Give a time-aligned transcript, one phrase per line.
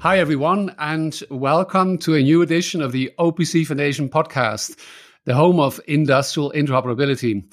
[0.00, 4.78] Hi, everyone, and welcome to a new edition of the OPC Foundation podcast,
[5.26, 7.44] the home of industrial interoperability.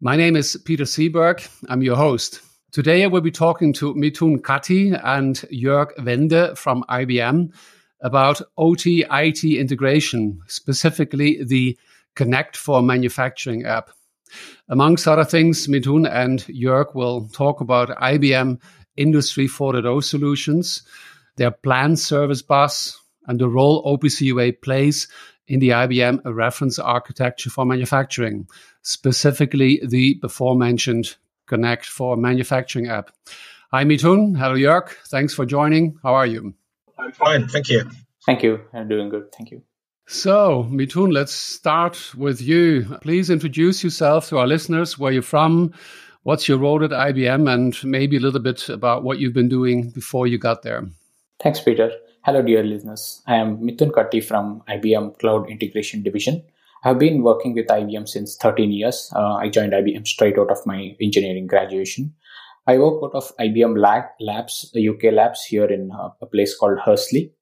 [0.00, 1.48] My name is Peter Seeberg.
[1.68, 2.40] I'm your host.
[2.72, 7.54] Today, I will be talking to Mithun Katti and Jörg Wende from IBM
[8.00, 11.78] about OT IT integration, specifically the
[12.16, 13.92] Connect for Manufacturing app.
[14.68, 18.60] Amongst other things, Mithun and Jörg will talk about IBM
[18.96, 20.82] Industry 4.0 solutions
[21.36, 25.08] their plant service bus, and the role OPC UA plays
[25.46, 28.48] in the IBM reference architecture for manufacturing,
[28.82, 33.10] specifically the before mentioned Connect for Manufacturing app.
[33.70, 34.36] Hi, Mithun.
[34.36, 34.90] Hello, Jörg.
[35.08, 35.98] Thanks for joining.
[36.02, 36.54] How are you?
[36.98, 37.48] I'm fine.
[37.48, 37.90] Thank you.
[38.24, 38.60] Thank you.
[38.72, 39.32] I'm doing good.
[39.32, 39.62] Thank you.
[40.06, 42.84] So, Mithun, let's start with you.
[43.00, 45.72] Please introduce yourself to our listeners, where you're from,
[46.22, 49.90] what's your role at IBM, and maybe a little bit about what you've been doing
[49.90, 50.86] before you got there.
[51.42, 51.90] Thanks, Peter.
[52.24, 53.20] Hello, dear listeners.
[53.26, 56.40] I am Mithun Katti from IBM Cloud Integration Division.
[56.84, 59.10] I've been working with IBM since 13 years.
[59.16, 62.14] Uh, I joined IBM straight out of my engineering graduation.
[62.68, 66.78] I work out of IBM Lab, Labs, UK Labs here in uh, a place called
[66.78, 67.32] Hursley.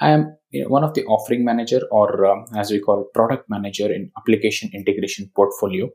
[0.00, 4.10] I am one of the offering manager or um, as we call product manager in
[4.16, 5.90] application integration portfolio.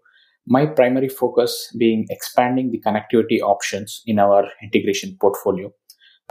[0.46, 5.74] My primary focus being expanding the connectivity options in our integration portfolio.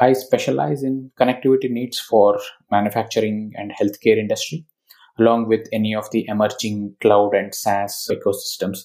[0.00, 2.38] I specialize in connectivity needs for
[2.70, 4.64] manufacturing and healthcare industry,
[5.18, 8.84] along with any of the emerging cloud and SaaS ecosystems.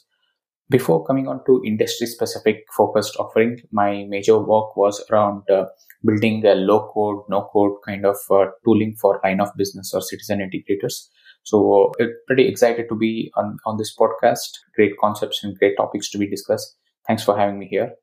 [0.70, 5.66] Before coming on to industry specific focused offering, my major work was around uh,
[6.04, 10.02] building a low code, no code kind of uh, tooling for line of business or
[10.02, 11.08] citizen integrators.
[11.44, 14.58] So, uh, pretty excited to be on, on this podcast.
[14.76, 16.76] Great concepts and great topics to be discussed.
[17.06, 17.94] Thanks for having me here.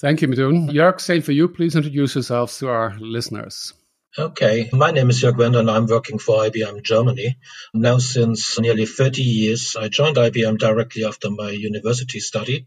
[0.00, 0.70] Thank you, Mithun.
[0.70, 1.46] Jörg, same for you.
[1.46, 3.74] Please introduce yourselves to our listeners.
[4.18, 7.36] Okay, my name is Jörg Wende and I'm working for IBM Germany.
[7.74, 12.66] Now since nearly 30 years, I joined IBM directly after my university study.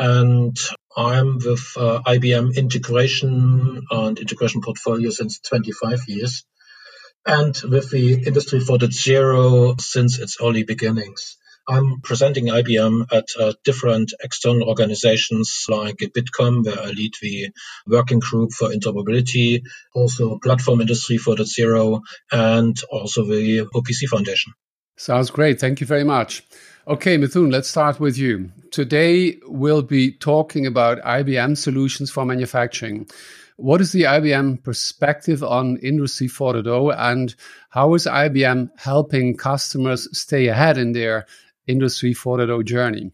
[0.00, 0.56] And
[0.96, 6.44] I'm with uh, IBM integration and integration portfolio since 25 years.
[7.24, 11.36] And with the Industry 4.0 since its early beginnings.
[11.68, 17.50] I'm presenting IBM at uh, different external organizations like Bitkom, where I lead the
[17.86, 19.62] working group for interoperability,
[19.94, 22.00] also Platform Industry 4.0,
[22.32, 24.54] and also the OPC Foundation.
[24.96, 25.60] Sounds great.
[25.60, 26.42] Thank you very much.
[26.88, 28.50] Okay, Mithun, let's start with you.
[28.70, 33.06] Today, we'll be talking about IBM solutions for manufacturing.
[33.56, 37.34] What is the IBM perspective on Industry 4.0 and
[37.70, 41.26] how is IBM helping customers stay ahead in their
[41.68, 43.12] Industry 4.0 journey?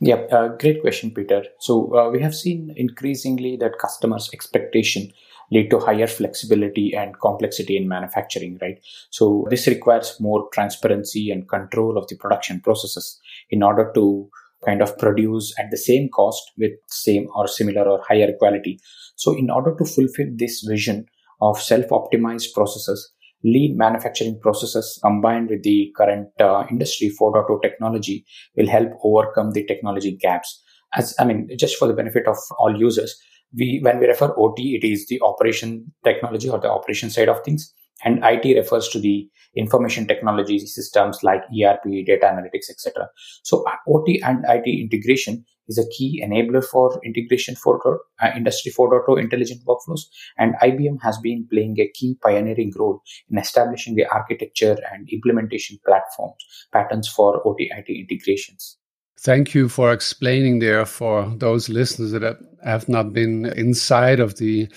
[0.00, 1.44] Yeah, uh, great question, Peter.
[1.60, 5.12] So uh, we have seen increasingly that customers' expectation
[5.52, 8.80] lead to higher flexibility and complexity in manufacturing, right?
[9.10, 13.20] So this requires more transparency and control of the production processes
[13.50, 14.28] in order to
[14.64, 18.80] kind of produce at the same cost with same or similar or higher quality.
[19.16, 21.06] So in order to fulfill this vision
[21.40, 23.12] of self-optimized processes,
[23.44, 28.24] lean manufacturing processes combined with the current uh, industry 4.0 technology
[28.56, 30.62] will help overcome the technology gaps.
[30.94, 33.18] As i mean just for the benefit of all users
[33.54, 37.42] we when we refer ot it is the operation technology or the operation side of
[37.44, 37.72] things
[38.04, 43.08] and it refers to the information technology systems like erp data analytics etc
[43.42, 49.20] so ot and it integration is a key enabler for integration for uh, industry 4.0
[49.20, 50.02] intelligent workflows
[50.38, 55.78] and ibm has been playing a key pioneering role in establishing the architecture and implementation
[55.84, 58.78] platforms patterns for ot it integrations
[59.20, 64.68] Thank you for explaining there for those listeners that have not been inside of the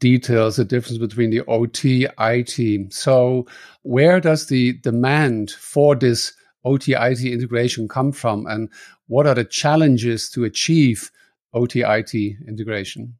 [0.00, 2.92] details, the difference between the OT, IT.
[2.92, 3.46] So,
[3.82, 6.32] where does the demand for this
[6.64, 8.46] OT, IT integration come from?
[8.46, 8.70] And
[9.06, 11.10] what are the challenges to achieve
[11.54, 13.14] OTIT integration?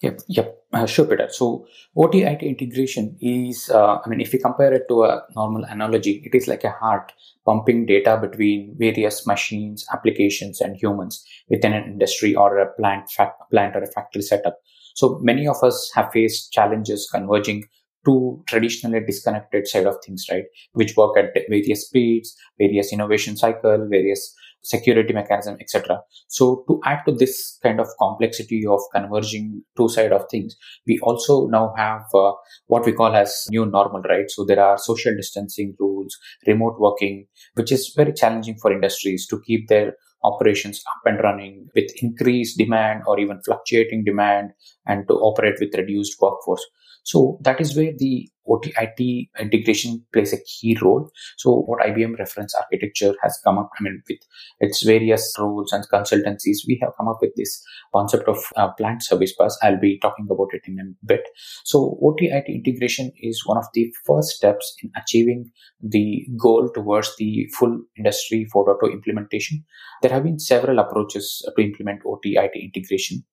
[0.00, 1.28] Yep, yep, uh, sure, Peter.
[1.28, 1.66] So
[1.96, 6.36] OTIT integration is, uh, I mean, if you compare it to a normal analogy, it
[6.36, 7.12] is like a heart
[7.44, 13.10] pumping data between various machines, applications, and humans within an industry or a plant,
[13.50, 14.60] plant or a factory setup.
[14.94, 17.64] So many of us have faced challenges converging
[18.04, 20.44] two traditionally disconnected side of things, right?
[20.72, 26.00] Which work at various speeds, various innovation cycle, various security mechanism, etc.
[26.26, 30.56] So to add to this kind of complexity of converging two side of things,
[30.86, 32.32] we also now have uh,
[32.66, 34.30] what we call as new normal, right?
[34.30, 36.16] So there are social distancing rules,
[36.46, 39.94] remote working, which is very challenging for industries to keep their
[40.24, 44.50] operations up and running with increased demand or even fluctuating demand
[44.86, 46.64] and to operate with reduced workforce.
[47.08, 51.10] So that is where the OT-IT integration plays a key role.
[51.38, 54.18] So what IBM reference architecture has come up, I mean, with
[54.60, 57.64] its various roles and consultancies, we have come up with this
[57.94, 59.58] concept of uh, plant service bus.
[59.62, 61.22] I'll be talking about it in a bit.
[61.64, 65.50] So OT-IT integration is one of the first steps in achieving
[65.82, 69.64] the goal towards the full industry 4.0 implementation.
[70.02, 73.24] There have been several approaches to implement OT-IT integration.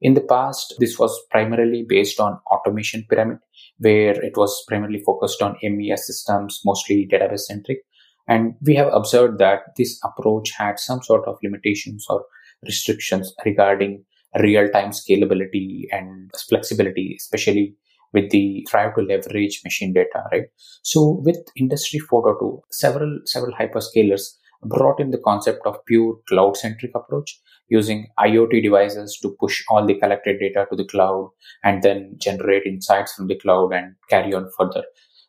[0.00, 3.38] In the past, this was primarily based on automation pyramid,
[3.78, 7.78] where it was primarily focused on MES systems, mostly database centric.
[8.26, 12.24] And we have observed that this approach had some sort of limitations or
[12.64, 14.04] restrictions regarding
[14.40, 17.74] real time scalability and flexibility, especially
[18.12, 20.44] with the drive to leverage machine data, right?
[20.82, 24.22] So with Industry 4.2, several, several hyperscalers
[24.62, 29.86] brought in the concept of pure cloud centric approach using IoT devices to push all
[29.86, 31.30] the collected data to the cloud
[31.64, 34.84] and then generate insights from the cloud and carry on further.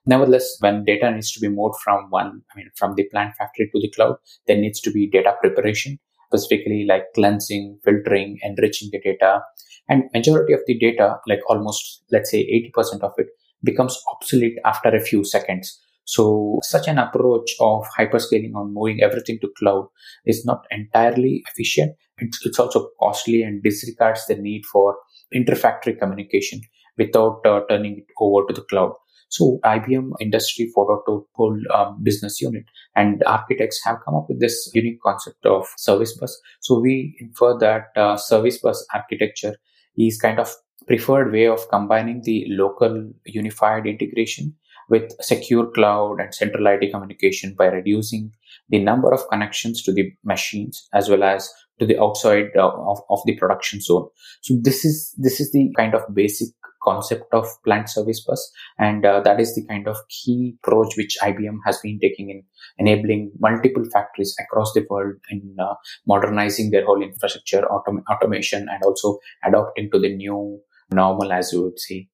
[0.06, 3.70] Nevertheless, when data needs to be moved from one, I mean, from the plant factory
[3.72, 4.16] to the cloud,
[4.48, 9.42] there needs to be data preparation, specifically like cleansing, filtering, enriching the data.
[9.88, 12.44] And majority of the data, like almost, let's say
[12.76, 13.28] 80% of it
[13.64, 15.80] becomes obsolete after a few seconds.
[16.06, 19.88] So such an approach of hyperscaling on moving everything to cloud
[20.26, 21.96] is not entirely efficient.
[22.18, 24.98] It's, it's also costly and disregards the need for
[25.34, 26.62] interfactory communication
[26.98, 28.94] without uh, turning it over to the cloud.
[29.30, 32.66] So IBM Industry 4.2 whole um, business unit
[32.98, 36.38] and architects have come up with this unique concept of service bus.
[36.60, 39.56] So we infer that uh, service bus architecture
[39.98, 40.54] is kind of
[40.86, 44.54] preferred way of combining the local unified integration
[44.92, 48.32] with secure cloud and central IT communication by reducing
[48.70, 51.50] the number of connections to the machines as well as
[51.80, 54.08] to the outside uh, of, of the production zone.
[54.42, 56.50] So this is this is the kind of basic
[56.84, 61.16] concept of plant service bus and uh, that is the kind of key approach which
[61.22, 62.44] IBM has been taking in
[62.80, 65.76] enabling multiple factories across the world in uh,
[66.08, 70.60] modernizing their whole infrastructure autom- automation and also adopting to the new
[70.92, 72.08] normal as you would say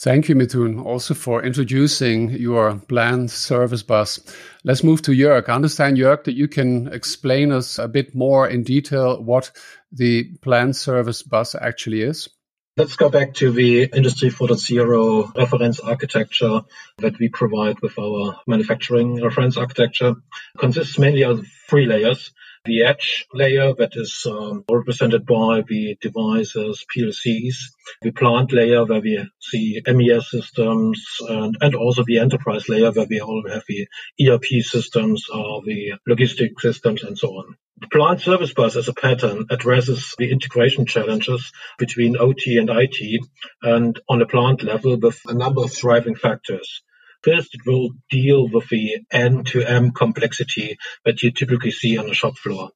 [0.00, 4.20] Thank you, Mithun, also for introducing your plant service bus.
[4.62, 5.48] Let's move to Jörg.
[5.48, 9.50] I understand, Jörg, that you can explain us a bit more in detail what
[9.90, 12.28] the plant service bus actually is.
[12.76, 16.60] Let's go back to the Industry 4.0 reference architecture
[16.98, 20.10] that we provide with our manufacturing reference architecture.
[20.10, 22.30] It consists mainly of three layers
[22.64, 27.56] the edge layer that is um, represented by the devices, PLCs,
[28.02, 33.06] the plant layer where we see MES systems, and, and also the enterprise layer where
[33.08, 33.86] we all have the
[34.20, 37.56] ERP systems or the logistic systems and so on.
[37.80, 43.20] The plant service bus as a pattern addresses the integration challenges between OT and IT
[43.62, 46.82] and on a plant level with a number of driving factors.
[47.22, 52.36] First, it will deal with the end-to-end complexity that you typically see on the shop
[52.36, 52.70] floor.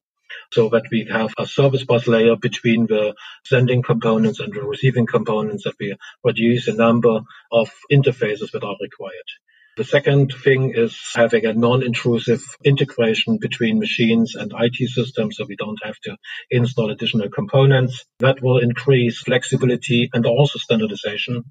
[0.51, 5.05] So that we have a service bus layer between the sending components and the receiving
[5.05, 9.29] components that we reduce the number of interfaces that are required.
[9.75, 15.55] The second thing is having a non-intrusive integration between machines and IT systems so we
[15.55, 16.15] don't have to
[16.51, 18.05] install additional components.
[18.19, 21.45] That will increase flexibility and also standardization.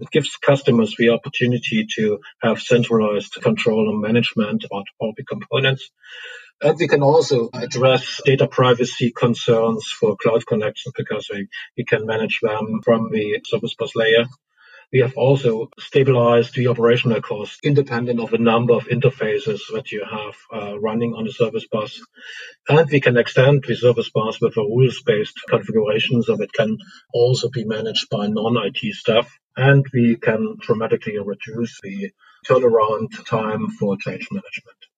[0.00, 5.90] It gives customers the opportunity to have centralized control and management about all the components.
[6.62, 12.06] And we can also address data privacy concerns for cloud connections because we, we can
[12.06, 14.24] manage them from the service bus layer.
[14.92, 20.04] We have also stabilized the operational cost independent of the number of interfaces that you
[20.04, 22.00] have uh, running on the service bus.
[22.68, 26.78] And we can extend the service bus with a rules-based configuration so it can
[27.12, 29.30] also be managed by non-IT staff.
[29.56, 32.10] And we can dramatically reduce the
[32.46, 34.93] turnaround time for change management.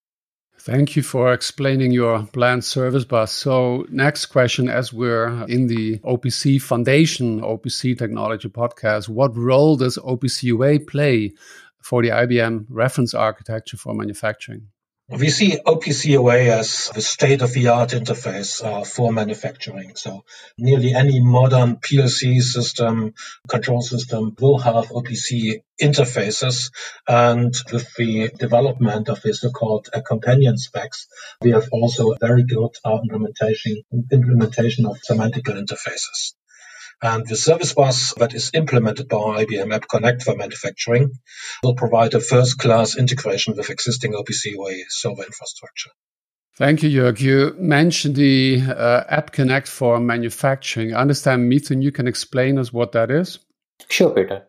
[0.67, 3.31] Thank you for explaining your plant service bus.
[3.31, 9.97] So, next question as we're in the OPC Foundation, OPC Technology podcast, what role does
[9.97, 11.35] OPC UA play
[11.81, 14.67] for the IBM reference architecture for manufacturing?
[15.09, 19.95] We see OPC UA as the state of the art interface uh, for manufacturing.
[19.95, 20.25] So
[20.59, 23.15] nearly any modern PLC system,
[23.49, 26.73] control system will have OPC interfaces.
[27.07, 31.07] And with the development of the so-called uh, companion specs,
[31.41, 36.35] we have also a very good uh, implementation, implementation of semantical interfaces.
[37.03, 41.11] And the service bus that is implemented by IBM App Connect for manufacturing
[41.63, 45.91] will provide a first class integration with existing OPC UA server infrastructure.
[46.57, 47.21] Thank you, Jörg.
[47.21, 50.95] You mentioned the uh, App Connect for manufacturing.
[50.95, 53.41] I understand, Mithun, you can explain us what that is?
[53.91, 54.47] Sure, Peter.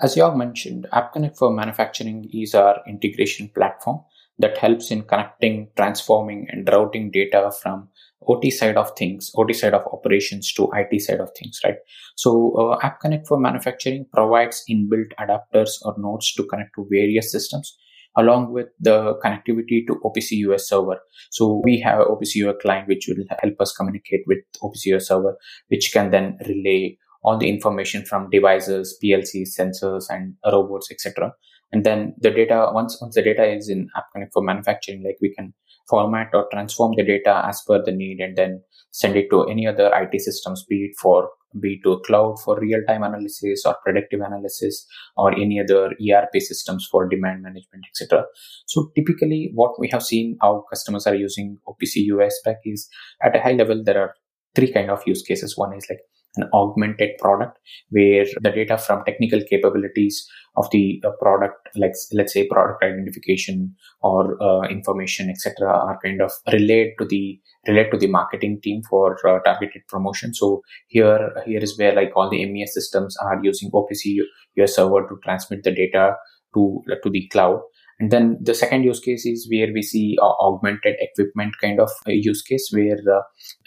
[0.00, 4.04] As Jörg mentioned, AppConnect for Manufacturing is our integration platform
[4.38, 7.88] that helps in connecting, transforming, and routing data from
[8.28, 11.76] OT side of things, OT side of operations to IT side of things, right?
[12.16, 17.76] So, uh, AppConnect for Manufacturing provides inbuilt adapters or nodes to connect to various systems
[18.16, 20.98] along with the connectivity to OPC UA server.
[21.30, 25.36] So we have OPC UA client which will help us communicate with OPC UA server,
[25.68, 31.32] which can then relay all the information from devices, PLCs, sensors, and robots, etc.
[31.72, 35.34] And then the data, once once the data is in AppConnect for manufacturing, like we
[35.34, 35.54] can
[35.88, 38.62] format or transform the data as per the need and then
[38.92, 42.58] send it to any other IT systems, be it for be it to cloud for
[42.60, 44.86] real-time analysis or predictive analysis
[45.16, 48.24] or any other ERP systems for demand management, etc.
[48.66, 52.88] So typically what we have seen how customers are using OPC UA spec is
[53.22, 54.14] at a high level, there are
[54.54, 55.56] three kind of use cases.
[55.56, 56.00] One is like
[56.36, 57.58] an augmented product
[57.90, 63.74] where the data from technical capabilities of the uh, product like let's say product identification
[64.02, 68.82] or uh, information etc are kind of relayed to the relayed to the marketing team
[68.88, 70.32] for uh, targeted promotion.
[70.34, 74.16] So here here is where like all the mes systems are using opc
[74.56, 76.16] UA server to transmit the data
[76.54, 77.60] to to the cloud
[78.00, 81.90] and then the second use case is where we see uh, augmented equipment kind of
[82.06, 83.20] use case where uh,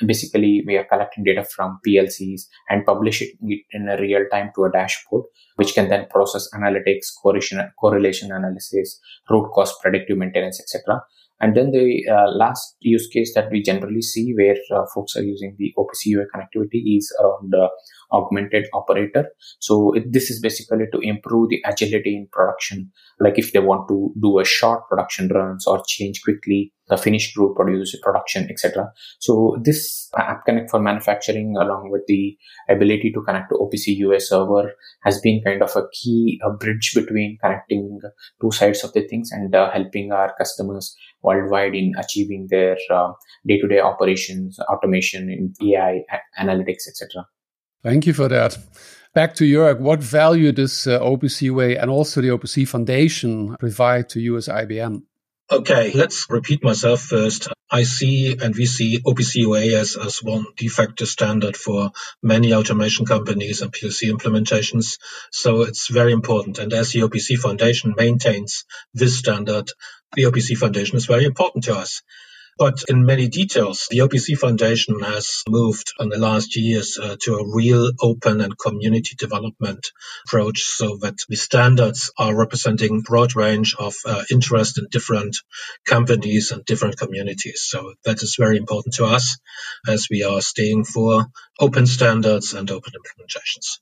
[0.08, 4.64] basically we are collecting data from PLCs and publishing it in a real time to
[4.64, 5.26] a dashboard,
[5.58, 9.00] which can then process analytics, correlation, correlation analysis,
[9.30, 11.04] root cause predictive maintenance, etc.
[11.40, 15.24] And then the uh, last use case that we generally see where uh, folks are
[15.24, 17.68] using the OPC UA connectivity is around uh,
[18.14, 19.28] augmented operator.
[19.60, 22.92] So it, this is basically to improve the agility in production.
[23.20, 27.36] Like if they want to do a short production runs or change quickly the finished
[27.36, 28.92] group produce production, etc.
[29.20, 32.38] So this app connect for manufacturing along with the
[32.70, 36.92] ability to connect to OPC UA server has been kind of a key a bridge
[36.94, 38.00] between connecting
[38.42, 43.12] two sides of the things and uh, helping our customers worldwide in achieving their uh,
[43.48, 46.02] day-to-day operations, automation in AI,
[46.40, 47.26] analytics, etc.
[47.84, 48.58] Thank you for that.
[49.14, 54.10] Back to Jörg, what value does uh, OPC UA and also the OPC Foundation provide
[54.10, 55.04] to you as IBM?
[55.52, 57.50] Okay, let's repeat myself first.
[57.70, 61.92] I see and we see OPC UA as, as one de facto standard for
[62.24, 64.98] many automation companies and PLC implementations.
[65.32, 66.60] So it's very important.
[66.60, 68.64] And as the OPC Foundation maintains
[68.94, 69.70] this standard,
[70.14, 72.02] the OPC Foundation is very important to us.
[72.58, 77.36] But in many details, the OPC Foundation has moved in the last years uh, to
[77.36, 79.92] a real open and community development
[80.28, 85.36] approach so that the standards are representing broad range of uh, interest in different
[85.86, 87.64] companies and different communities.
[87.64, 89.40] So that is very important to us
[89.88, 91.26] as we are staying for
[91.60, 93.80] open standards and open implementations.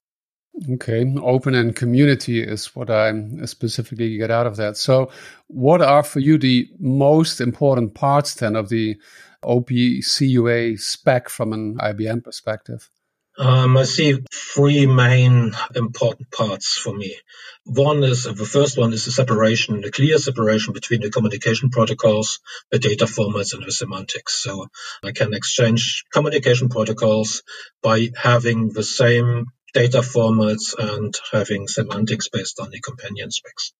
[0.73, 3.13] Okay, open and community is what I
[3.45, 4.75] specifically get out of that.
[4.75, 5.09] So,
[5.47, 8.97] what are for you the most important parts then of the
[9.43, 12.89] OPCUA spec from an IBM perspective?
[13.37, 17.15] Um, I see three main important parts for me.
[17.63, 22.39] One is the first one is the separation, the clear separation between the communication protocols,
[22.71, 24.43] the data formats, and the semantics.
[24.43, 24.67] So
[25.01, 27.41] I can exchange communication protocols
[27.81, 33.73] by having the same data formats and having semantics based on the companion specs.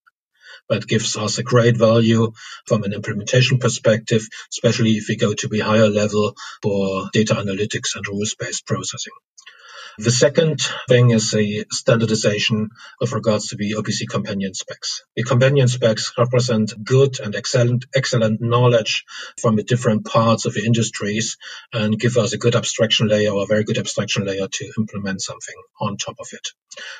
[0.68, 2.32] That gives us a great value
[2.66, 7.96] from an implementation perspective, especially if we go to the higher level for data analytics
[7.96, 9.12] and rules-based processing.
[9.98, 12.70] The second thing is a standardization
[13.00, 15.02] of regards to the OPC companion specs.
[15.16, 19.04] The companion specs represent good and excellent, excellent knowledge
[19.40, 21.36] from the different parts of the industries
[21.72, 25.20] and give us a good abstraction layer or a very good abstraction layer to implement
[25.20, 26.48] something on top of it.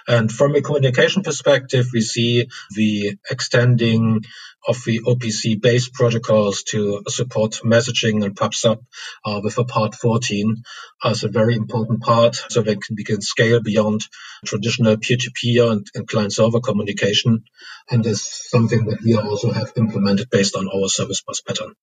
[0.06, 4.22] And from a communication perspective, we see the extending
[4.66, 8.84] of the OPC based protocols to support messaging and PubSub
[9.24, 10.62] uh, with a part 14
[11.02, 14.06] as a very important part so they we can scale beyond
[14.44, 17.44] traditional peer-to-peer and, and client-server communication.
[17.90, 21.74] And is something that we also have implemented based on our service bus pattern.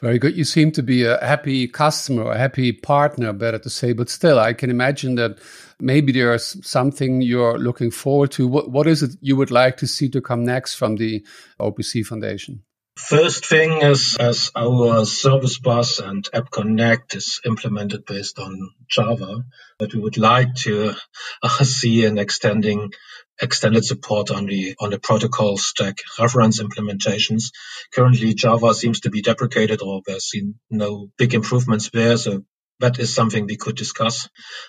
[0.00, 0.36] Very good.
[0.36, 4.38] You seem to be a happy customer, a happy partner, better to say, but still,
[4.38, 5.38] I can imagine that
[5.80, 8.46] maybe there's something you're looking forward to.
[8.46, 11.24] What, what is it you would like to see to come next from the
[11.58, 12.62] OPC Foundation?
[12.96, 19.44] First thing is as our service bus and app connect is implemented based on Java,
[19.78, 20.94] but we would like to
[21.42, 22.92] uh, see an extending
[23.40, 27.52] extended support on the on the protocol stack reference implementations.
[27.92, 30.32] Currently Java seems to be deprecated or there's
[30.70, 32.16] no big improvements there.
[32.16, 32.44] So
[32.80, 34.28] that is something we could discuss.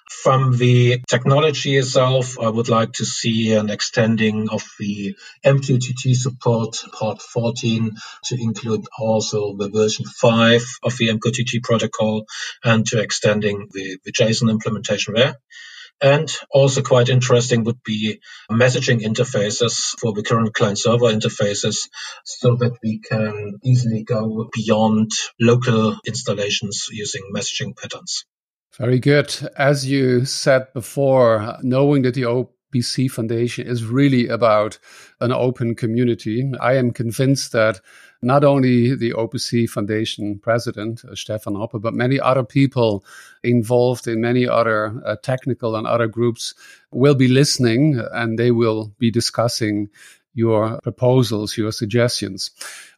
[0.09, 6.77] From the technology itself, I would like to see an extending of the MQTT support
[6.93, 7.91] part 14
[8.25, 12.25] to include also the version 5 of the MQTT protocol
[12.63, 15.35] and to extending the, the JSON implementation there.
[16.01, 18.19] And also quite interesting would be
[18.51, 21.89] messaging interfaces for the current client server interfaces
[22.23, 28.25] so that we can easily go beyond local installations using messaging patterns.
[28.77, 29.33] Very good.
[29.57, 32.25] As you said before, knowing that the
[32.77, 34.77] OPC Foundation is really about
[35.19, 37.81] an open community, I am convinced that
[38.21, 43.05] not only the OPC Foundation president, uh, Stefan Hoppe, but many other people
[43.43, 46.55] involved in many other uh, technical and other groups
[46.91, 49.89] will be listening and they will be discussing
[50.33, 52.51] your proposals, your suggestions.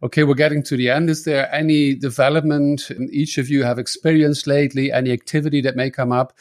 [0.04, 1.10] Okay, we're getting to the end.
[1.10, 4.92] Is there any development each of you have experienced lately?
[4.92, 6.34] Any activity that may come up?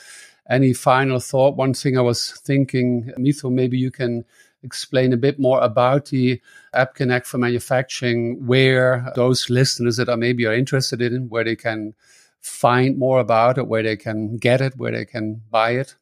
[0.50, 1.56] Any final thought?
[1.56, 4.24] One thing I was thinking, Mithun, maybe you can
[4.62, 6.40] explain a bit more about the
[6.74, 11.56] App Connect for manufacturing, where those listeners that are maybe are interested in, where they
[11.56, 11.94] can
[12.40, 15.94] find more about it, where they can get it, where they can buy it?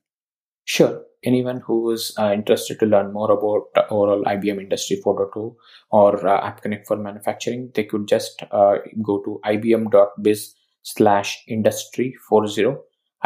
[0.65, 1.03] Sure.
[1.25, 5.55] Anyone who is uh, interested to learn more about overall IBM Industry 4.2
[5.91, 12.15] or uh, App Connect for manufacturing, they could just uh, go to ibm.biz slash industry
[12.29, 12.77] 40,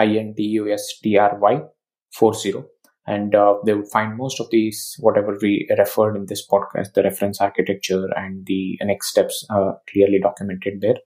[0.02, 1.62] I-N-D-U-S-T-R-Y
[2.12, 2.54] 40
[3.06, 7.02] and uh, they would find most of these whatever we referred in this podcast the
[7.02, 11.00] reference architecture and the next steps uh, clearly documented there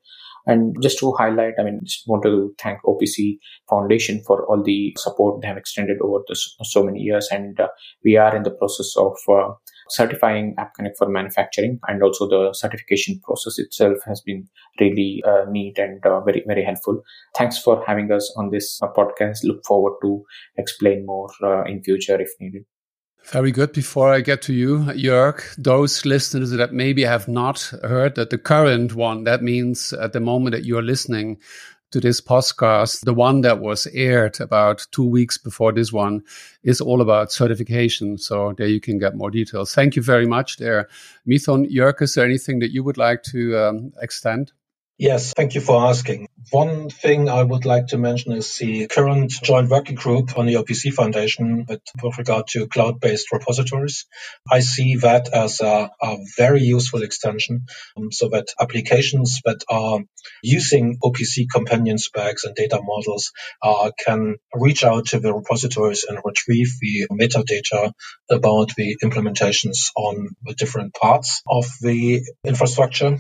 [0.47, 4.95] and just to highlight, I mean, just want to thank OPC Foundation for all the
[4.99, 7.29] support they have extended over the, so many years.
[7.31, 7.69] And uh,
[8.05, 9.55] we are in the process of uh,
[9.89, 14.49] certifying App Connect for manufacturing, and also the certification process itself has been
[14.81, 17.03] really uh, neat and uh, very very helpful.
[17.37, 19.45] Thanks for having us on this uh, podcast.
[19.45, 20.25] Look forward to
[20.57, 22.65] explain more uh, in future if needed.
[23.33, 23.73] Very good.
[23.73, 28.37] Before I get to you, Jörg, those listeners that maybe have not heard that the
[28.37, 31.39] current one, that means at the moment that you're listening
[31.95, 36.25] to this podcast, the one that was aired about two weeks before this one
[36.65, 38.19] is all about certification.
[38.19, 39.73] So there you can get more details.
[39.73, 40.89] Thank you very much there.
[41.25, 44.51] Mithun, Jörg, is there anything that you would like to um, extend?
[44.99, 46.29] Yes, thank you for asking.
[46.53, 50.55] One thing I would like to mention is the current joint working group on the
[50.55, 51.81] OPC Foundation with,
[52.17, 54.07] regard to cloud-based repositories.
[54.49, 60.01] I see that as a, a very useful extension um, so that applications that are
[60.45, 66.21] using OPC companion specs and data models uh, can reach out to the repositories and
[66.25, 67.93] retrieve the metadata
[68.31, 73.19] about the implementations on the different parts of the infrastructure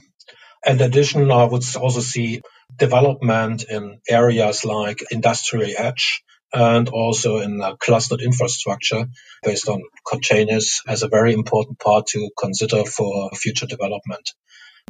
[0.67, 2.43] in addition, I would also see
[2.77, 6.23] development in areas like industrial edge
[6.53, 9.07] and also in clustered infrastructure
[9.43, 14.31] based on containers as a very important part to consider for future development.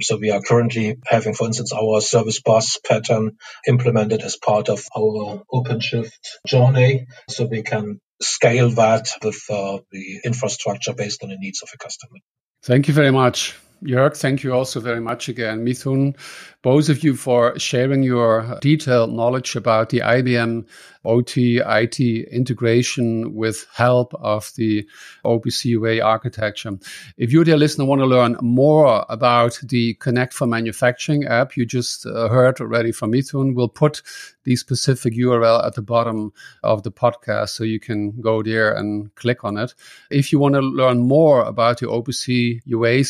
[0.02, 4.84] So we are currently having, for instance, our service bus pattern implemented as part of
[4.96, 6.10] our OpenShift
[6.46, 7.06] journey.
[7.30, 11.78] So we can scale that with uh, the infrastructure based on the needs of a
[11.78, 12.18] customer.
[12.62, 13.54] Thank you very much.
[13.82, 15.64] Jörg, thank you also very much again.
[15.64, 16.16] Mithun,
[16.62, 20.66] both of you for sharing your detailed knowledge about the IBM
[21.04, 24.86] OT IT integration with help of the
[25.24, 26.72] OPC UA architecture.
[27.18, 31.66] If you, dear listener, want to learn more about the Connect for Manufacturing app you
[31.66, 34.00] just uh, heard already from Mithun, we'll put
[34.44, 36.32] the specific URL at the bottom
[36.62, 39.74] of the podcast so you can go there and click on it.
[40.10, 43.04] If you want to learn more about the OPC UA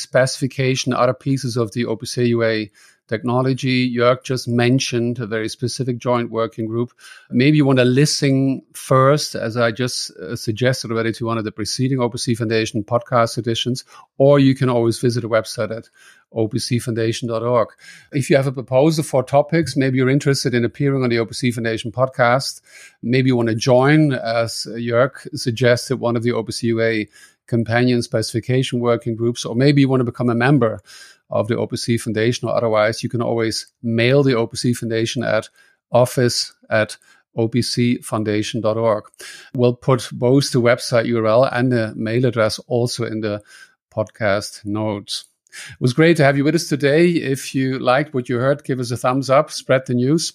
[0.55, 2.67] specification, other pieces of the OPC UA
[3.07, 3.95] technology.
[3.95, 6.91] Jörg just mentioned a very specific joint working group.
[7.31, 11.45] Maybe you want to listen first, as I just uh, suggested already to one of
[11.45, 13.85] the preceding OPC Foundation podcast editions,
[14.17, 15.91] or you can always visit the website at
[16.35, 17.69] opcfoundation.org.
[18.13, 21.53] If you have a proposal for topics, maybe you're interested in appearing on the OPC
[21.53, 22.63] Foundation podcast,
[23.03, 27.07] maybe you want to join, as Jörg suggested, one of the OPCUA
[27.47, 30.81] companion specification working groups, or maybe you want to become a member
[31.31, 35.49] of the OPC Foundation, or otherwise, you can always mail the OPC Foundation at
[35.91, 36.97] office at
[37.37, 39.05] opcfoundation.org.
[39.55, 43.43] We'll put both the website URL and the mail address also in the
[43.93, 45.25] podcast notes.
[45.71, 47.09] It was great to have you with us today.
[47.11, 50.33] If you liked what you heard, give us a thumbs up, spread the news,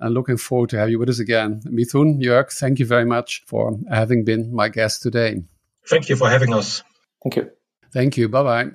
[0.00, 1.60] and looking forward to have you with us again.
[1.66, 5.42] Mithun, Jörg, thank you very much for having been my guest today.
[5.88, 6.82] Thank you for having us.
[7.22, 7.50] Thank you.
[7.92, 8.28] Thank you.
[8.28, 8.70] Bye bye.